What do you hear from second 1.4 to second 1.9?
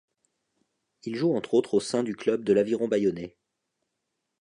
autres au